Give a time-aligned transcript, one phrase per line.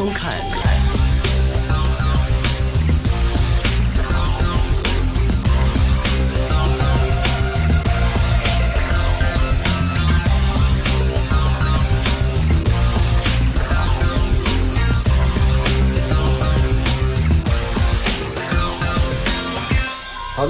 [0.00, 0.79] 收看。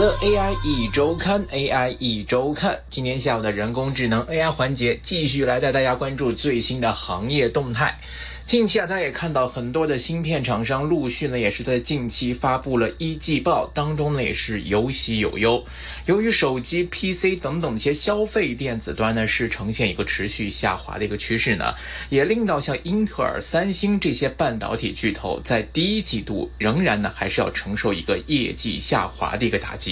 [0.01, 8.01] 的，AI 一周刊，AI 一周刊，今天下午的人工智能 AI 环节继续来带大家关注最新的行业动态。
[8.47, 15.65] 近期啊，大家也看到很多的芯片厂商陆续呢，也是在近期发布了一季报，当中呢也是有喜有忧。
[16.07, 21.75] 由于手机、PC 等等一些消费电子端呢是呈现一个持续下滑的一个趋势呢，
[22.09, 29.90] 也令到像英特尔、三星这些半导体巨头在第一季度仍然呢还是要承受一个业绩下滑的一个打击。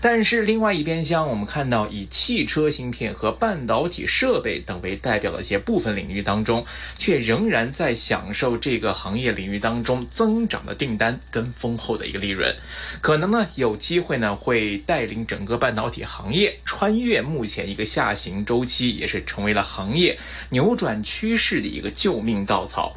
[0.00, 6.66] 但是另外一边厢，我们看到以汽车芯片和半导体设备等为代表的一些部分领域当中，
[6.98, 7.92] 却仍然在。
[8.02, 12.52] 享受这个行业领域当中增长的订单跟丰厚的一个利润，
[13.00, 20.18] 可能呢有机会呢会带领整个半导体行业穿越目前一个下行周期，也是成为了行业
[20.50, 22.96] 扭转趋势的一个救命稻草。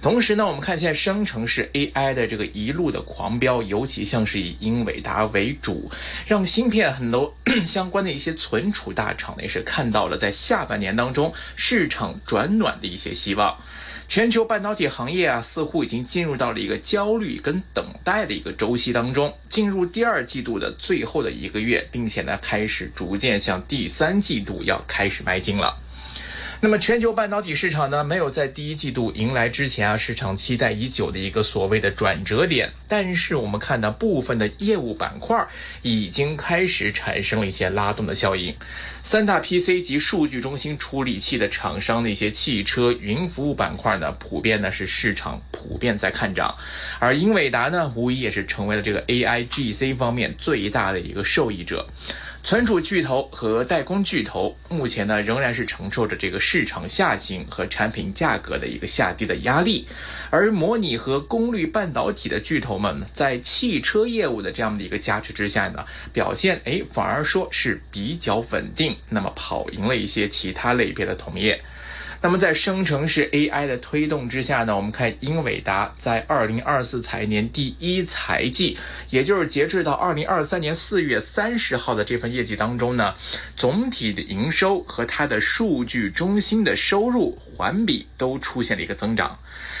[0.00, 5.90] 同时呢，我们看现在生成式 AI 的这个一路的狂飙，尤其像是以英伟达为主，
[6.26, 13.56] 让芯片很多 相关的一些存储大厂呢也是看到了在下半年当中市场转暖的一些希望。
[14.08, 25.78] 全球半导体行业啊，似乎已经进入到了一个焦虑跟等待的一个周期当中，进入第二季度的最后的一个月，并且呢，开始逐渐向第三季度要开始迈进了。
[26.64, 32.70] 那么，全球半导体市场呢，没有在第一季度迎来之前啊，市场期待已久的一个所谓的转折点。
[32.86, 35.44] 但是，我们看到部分的业务板块
[35.82, 38.54] 已经开始产生了一些拉动的效应。
[39.02, 46.54] 三大 PC 及数据中心处理器的厂商的一些汽车云服务板块呢，普遍呢是市场普遍在看涨。
[47.00, 51.88] 而英伟达呢，无疑也是成为了这个 AI GC 方面最大的一个受益者。
[52.44, 59.86] 存储巨头和代工巨头目前呢仍然是承受着这个市场下行和产品价格的一个下跌的压力，
[60.28, 71.62] 而模拟和功率半导体的巨头们在汽车业务的这样的一个加持之下呢，表现哎反而说是比较稳定，那么跑赢了一些其他类别的同业。
[72.22, 78.78] 那么在生成式 AI 的推动之下呢，我们看英伟达在二零二四财年第一财季，
[79.10, 83.12] 也就是截至到二零二三年四月三十号的这份业绩当中呢，
[83.56, 89.36] 总体的营收和它的数据中心的收入环比都出现了一个增长。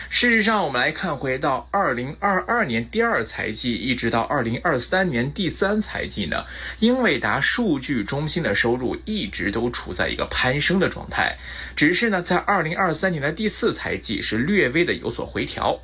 [0.08, 6.44] 事实上，我们来看回到二零二二年第二财季，一直到二零二三年第三财季呢，
[6.80, 11.38] 英伟达数据中心的收入一直都处在一个攀升的状态，
[11.76, 12.20] 只是呢。
[12.31, 15.78] 在在二零二三年的第四财季是略微的有所回调，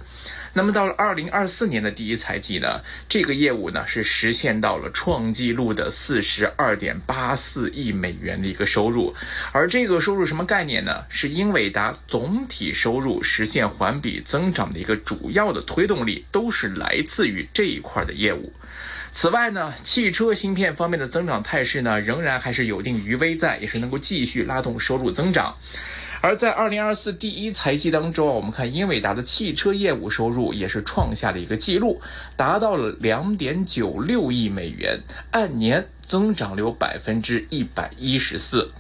[0.55, 9.15] 那么到了二零二四年的第一财季呢，这个业务呢是实现到了创纪录的四十二点八四亿美元的一个收入，
[9.53, 11.05] 而这个收入什么概念呢？
[11.11, 18.55] 是英伟达总体收入实现环比增长的一个主要的推动力，都是来自于这一块的业务。
[19.11, 25.57] 此外呢，汽车芯片方面的增长态势呢，仍然还是有定余威在，也是能够继续拉动收入增长。
[26.21, 32.01] 而在二零二四第一财季当中啊，我们看英伟达的汽车业务收入也是创下了一个记录，
[32.37, 38.71] 达到了两点九六亿美元，按年增长了有百分之一百一十四。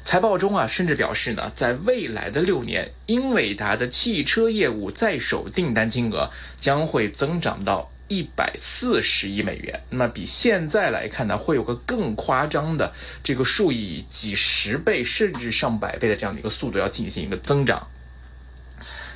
[0.00, 7.91] 财报中啊，甚至表示呢，在未来的六年，英伟达的汽车业务在手订单金额将会增长到。
[8.12, 12.92] 一百四十亿美元，那么比现在来看呢，会有个更夸张的
[13.22, 17.88] 这个数以几十倍甚至上百倍的这样的一个速度要进行一个增长。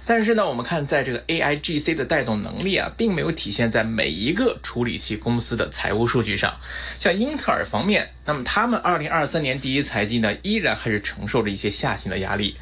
[0.06, 6.58] 但是呢，我们看在这个 A I G C 的带动能力啊，并没有体现在每一个处理器公司的财务数据上。
[6.98, 12.54] 像英特尔方面，那么他们二零二三年第一财季呢，依然还是承受着一些下行的压力。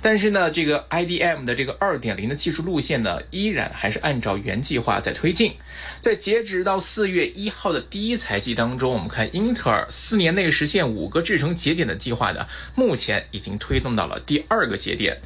[0.00, 5.54] 但是呢，这个 I D M 的这个二点零的技术路线呢，依然还是按照原计划在推进。
[6.00, 15.16] 在截止到四月一号的第一财季当中，我们看英特尔四年内实现五个制程节点的计划呢，目前已经推动到了第二个节点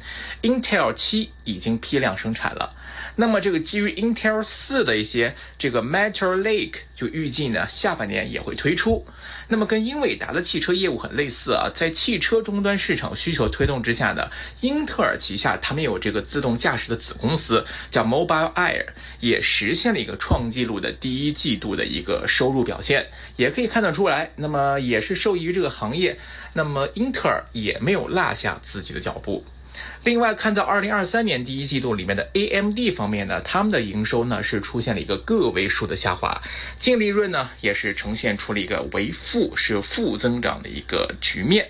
[0.43, 1.63] ，Intel 七已。
[1.63, 2.75] 经批量生产了，
[3.15, 9.05] 那么这个基于 Intel 四的一些这个 Metal Lake 就预计呢下半年也会推出。
[9.47, 14.29] 那么跟英伟达的汽车业务很类似啊，在汽车终端市场需求推动之下呢，
[14.61, 18.85] 英特尔旗下他们有这个自动驾驶的子公司叫 Mobile Air，
[19.19, 26.17] 也实现了一个创纪录的第一季度的一个收入表现，也可以看得出来，那么也是受益于这个行业，
[26.53, 29.43] 那么英特尔也没有落下自己的脚步。
[30.03, 36.41] 另外，看到二零二三年第一季度里面的 AMD 方面呢，他们的营收呢是出现了一个个位数的下滑，
[36.77, 41.69] 净利润呢也是呈现出了一个为负，是负增长的一个局面。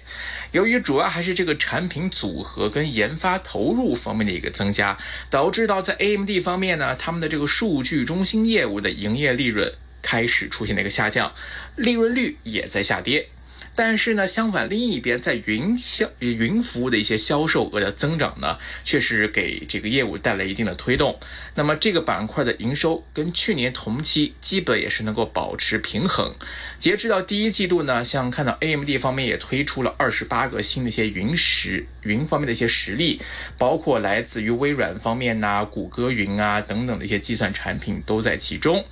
[0.51, 4.97] 由于主要还是这个产品组合跟研发投入方面的一个增加，
[5.29, 9.71] 导致到在 AMD 方面呢，他们的这个数据中心业务的营业利润
[10.01, 11.31] 开始出现了一个下降，
[11.75, 13.29] 利润率也在下跌。
[13.75, 21.19] 但是呢，相反，另一边在云销云服务的一些销售额的增长呢，确实给这个业务带来一定的推动。
[21.55, 26.31] 那么这个板块的营收跟去年同期基本也是能够保持平衡。
[26.77, 33.19] 截止到第一季度呢，像看到 AMD 方面也推出了二十八个新的一些云实云方面的一些实例，
[33.57, 38.85] 包括来自于微软方面呐、谷歌云啊等等的一些计算产品都在其中。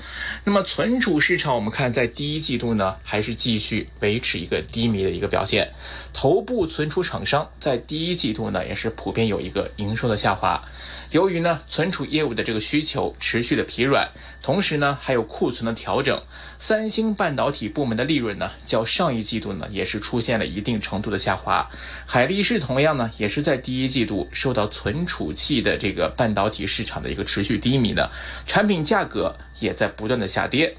[0.43, 4.63] 那么存储市场，我们看在第一季度呢，还是继续维持一个。
[4.71, 5.71] 低迷的一个表现，
[6.13, 10.63] 头部存储厂商在第一季度呢也是普遍有一个营收的下滑，
[11.11, 14.09] 由于呢存储业务的这个需求持续的疲软，
[14.41, 16.21] 同时呢还有库存的调整，
[16.57, 21.69] 三星半导体部门的利润呢较上一季度呢也是出现了一定程度的下滑，
[22.05, 28.09] 海力士同样呢也是在第一季度受到存储器的这个半导体市场的一个持续低迷呢，
[28.45, 30.75] 产品价格也在不断的下跌。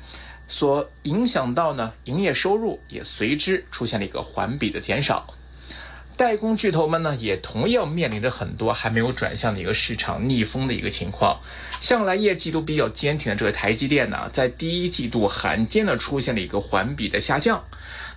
[0.53, 5.27] 所影响到呢，营业收入也随之出现了一个环比的减少。
[6.15, 11.41] 代工巨头们呢，也同样面临着很多还没有转向的一个市场逆风的一个情况。
[11.81, 17.65] 向来业绩都比较坚挺的这个台积电呢，在第一季度罕见的出现了一个环比的下降。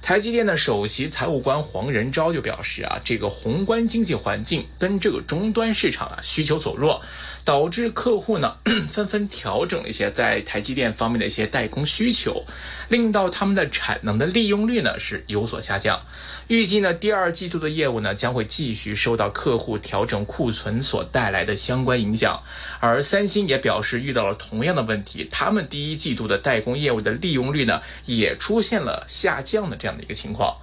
[0.02, 7.02] 台积电的首席财务官黄仁昭就表示啊，这个宏观经济环境跟这个终端市场啊需求走弱。
[7.46, 8.58] 导致客户呢
[8.92, 12.44] 纷纷调整了一些在台积电方面的一些代工需求，
[12.90, 16.02] 令到他们的产能的利用率呢是有所下降。
[16.48, 22.42] 预计呢第二季度的业务呢将会继续受到客户调整库存所带来的相关影响。
[22.80, 30.58] 而三星也表示遇到了同样的问题，他们第一季度的代工业务的利用率呢也出现了下降的这样的一个情况。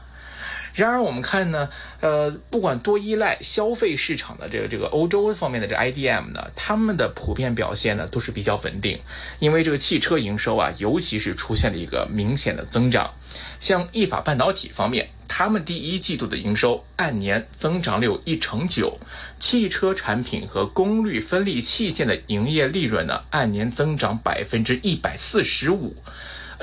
[0.75, 1.69] 然而，我们看呢，
[2.01, 9.01] 呃，不管多依赖消费市场的这个这个欧洲方面的这 IDM 呢，他们的普遍表现呢都是比较稳定，
[9.39, 13.13] 因为这个汽车营收啊，尤其是出现了一个明显的增长。
[13.61, 18.99] 像意法半导体方面，他们第一季度的营收按年增长了有一成九，
[19.39, 25.97] 汽车产品和功率分立器件的营业利润呢，按年增长百分之一百四十五。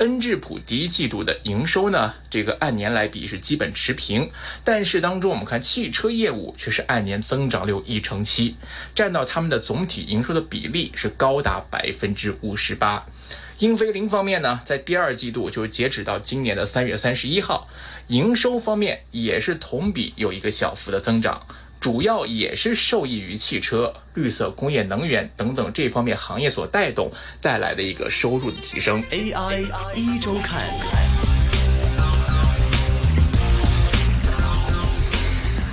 [0.00, 4.30] 恩智浦第一季度的营收呢，这个按年来比是基本持平，
[4.64, 8.56] 但是当中我们看汽车业务却是按年增长了有一成七，
[8.94, 13.04] 占到他们的总体营收的比例是高达百分之五十八。
[13.58, 17.68] 英飞凌方面呢，在第二季度就是截止到今年的三月三十一号，
[18.06, 21.46] 营收方面也是同比有一个小幅的增长。
[21.80, 27.10] 主要也是受益于汽车、绿色工业、能源等等这方面行业所带动
[27.40, 29.02] 带来的一个收入的提升。
[29.04, 29.62] AI
[29.96, 30.99] 一周看。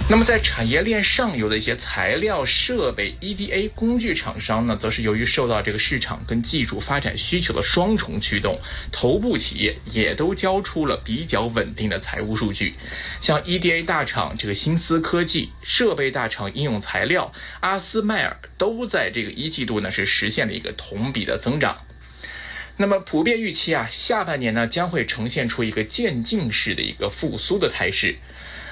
[0.09, 8.57] 那么在产业链上游的一些材料、设备、EDA 工具厂商呢，则是由于受到这个市场跟技术发展需求的双重驱动，
[8.89, 12.73] 头部企业也都交出了比较稳定的财务数据。
[13.19, 21.77] 像 EDA 大厂这个新思科技、设备大厂应用材料、阿斯麦尔都在这个一季度呢是实现了一个同比的增长。
[22.77, 28.15] 那么普遍预期啊，下半年呢将会呈现出一个渐进式的一个复苏的态势。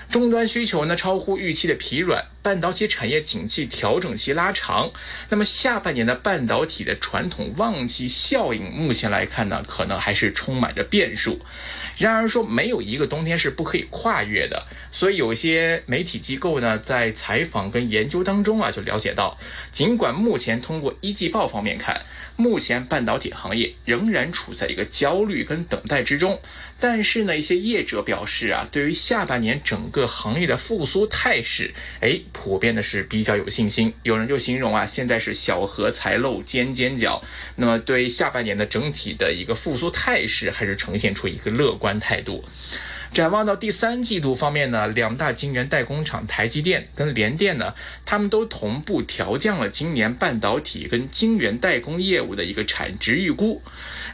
[0.10, 4.92] 终端需求呢超乎预期的疲软，半导体产业景气调整期拉长，
[5.30, 11.40] 那么下半年的半导体的传统旺季效应，目前来看呢，可能还是充满着变数。
[11.98, 19.36] 然而说没有一个冬天是不可以跨越的，所以有些媒体机构呢在采访跟研究当中啊就了解到，
[19.72, 22.00] 尽管目前通过一季报方面看，
[22.36, 26.40] 目前半导体行业仍然处在一个焦虑跟等待之中，
[26.80, 33.94] 但是呢一些业者表示啊，对于下半年整个行业的复苏态势，哎，普遍的是比较有信心。
[34.04, 37.24] 有人就形容啊，现在是小荷才露尖尖角。
[37.56, 42.44] 那么对下半年的整体的一个复苏态势，还是呈现出一个乐观态度。
[43.16, 53.62] 展望到第三季度方面呢，两大晶圆代工厂台积电跟联电呢，他们都同步调降了今年半导体跟晶圆代工业务的一个产值预估。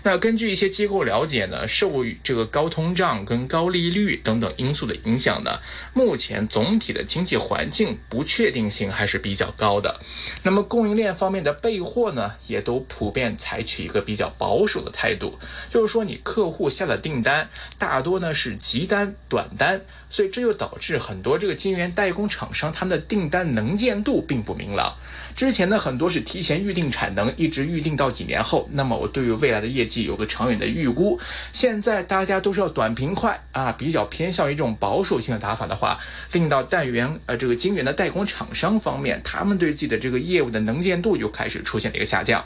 [0.04, 5.58] 那根据一些机构了解呢，受这个高通胀跟高利率等等因素的影响呢，
[5.96, 10.00] 目前总体的经济环境不确定性还是比较高的。
[10.44, 15.40] 那么供应链方面的备货呢，也都普遍采取一个比较保守的态度，
[15.72, 18.88] 就是说你客户下的订单大多呢是急。
[18.92, 19.80] 单短单，
[20.10, 24.98] 所以这就导致很多这个晶圆代工厂商他们的订单能见度并不明朗。
[25.34, 31.18] 之前呢，很多是提前预定产能，一直预定到几年后，那么我对于未来的业绩有个长远的预估。
[31.54, 35.98] 现在大家都是要短平快啊，比较偏向于这种保守性的打法的话，
[36.34, 42.44] 令到代源呃这个晶圆的代工厂商方面，他们对自己的这个业务的能见度就开始出现了一个下降。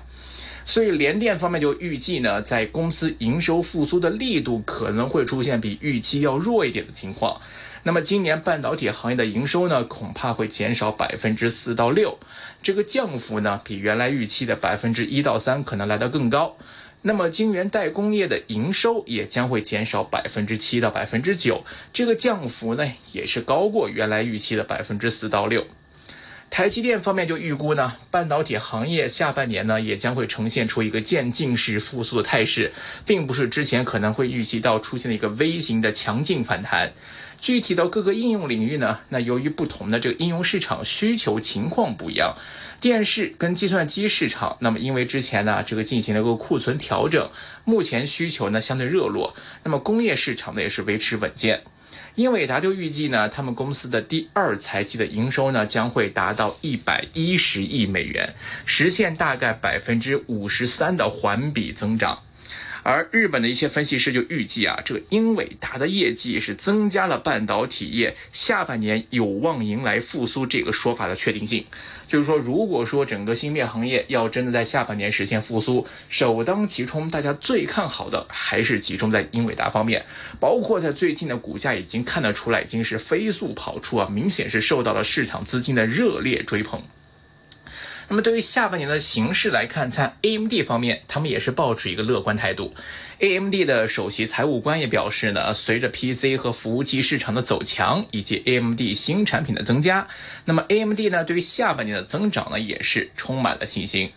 [0.66, 7.40] 所以联电方面就预计呢，在公司营收复苏的力度可能会出现比预期要弱一点的情况。
[7.84, 12.18] 那么今年半导体行业的营收呢，恐怕会减少百分之四到六，
[12.64, 16.58] 这个降幅呢，比原来预期的百分之一到三可能来得更高。
[17.04, 25.64] 那么晶圆代工业的营收也将会减少百分之七到百分之九，这个降幅呢，也是高过原来预期的百分之四到六。
[26.56, 32.72] 台积电方面就预估呢，半导体行业下半年呢也将会呈现出一个渐进式复苏的态势，
[33.06, 36.94] 并不是之前可能会预期到出现了一个微型的强劲反弹。
[37.42, 42.34] 具体到各个应用领域呢，那由于不同的这个应用市场需求情况不一样，
[42.80, 47.30] 电视跟计算机市场，那么因为之前呢这个进行了个库存调整，
[47.66, 49.36] 目前需求呢相对热络，
[49.66, 51.64] 那么工业市场呢也是维持稳健。
[52.16, 58.34] 英伟达就预计呢，他们公司的第二财季的营收呢将会达到一百一十亿美元，
[58.66, 62.18] 实现大概百分之五十三的环比增长。
[62.86, 71.66] 而日本的一些分析师就预计啊，这个英伟达的业绩是增加了半导体业下半年有望迎来复苏这个说法的确定性。
[72.08, 80.06] 就是说，如果说整个芯片行业要真的在下半年实现复苏，首当其冲，大家最看好的还是集中在英伟达方面，
[80.40, 86.80] 包括在最近的股价已经看得出来，已经是飞速跑出啊，明显是受到了市场资金的热烈追捧。
[88.08, 92.74] 那么对于下半年的形势来看，在 AMD 方面，他们也是抱持一个乐观态度。
[93.20, 100.08] AMD 的首席财务官也表示呢，随着 PC 和服务器市场的走强，以及 AMD 新产品的增加，
[100.44, 104.12] 那么 AMD 呢对于下半年的增长呢也是充满了信心。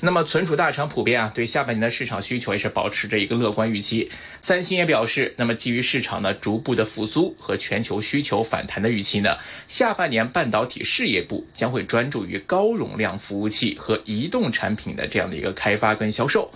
[0.00, 4.10] 那么，存储大厂普遍啊，对下半年的市场需求也是保持着一个乐观预期。
[4.40, 9.36] 三星也表示，那么基于市场呢逐步的复苏和全球需求反弹的预期呢，
[9.68, 16.52] 下半年半导体事业部将会专注于高容量服务器和移动产品的这样的一个开发跟销售。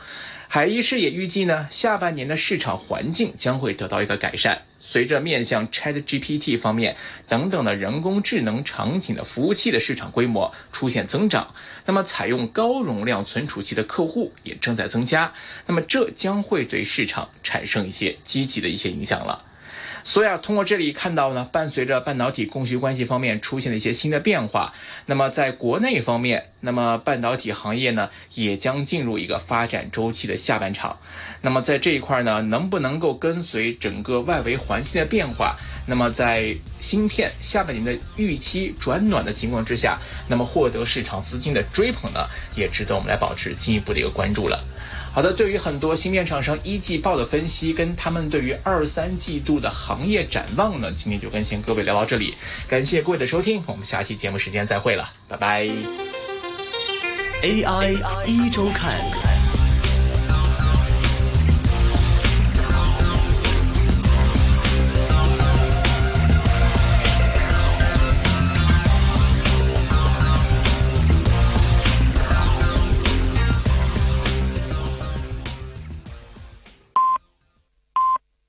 [0.53, 4.63] 海一士也预计呢，下半年的市场环境将会得到一个改善。
[4.81, 6.97] 随着面向 ChatGPT 方面
[7.29, 11.55] 等等的人工智能场景的服务器的市场规模出现增长，
[11.87, 15.33] 那么采用高容量存储器的客户也正在增加，
[15.69, 19.45] 那么这将会对市场产生一些积极的一些影响了。
[20.03, 24.73] 所以啊，通过这里看到呢，伴随着半导体供需关系方面出现了一些新的变化，
[25.07, 30.99] 那么在国内方面，那么半导体行业呢也将进入一个发展周期的下半场。
[31.43, 42.27] 那么在这一块呢，能不能够跟随整个外围环境的变化，那么在芯片下半年的预期转暖的情况之下，那么获得市场资金的追捧呢，
[42.57, 44.63] 也值得我们来保持进一步的一个关注了。
[45.13, 52.35] 好的，对于很多芯片厂商一季报的分析，跟他们对于二三季度的行业展望呢，今天就跟先各位聊到这里，
[52.69, 55.67] 感谢各位的收听，我们下期节目时间再会了，拜拜。
[57.43, 59.20] AI 一周看。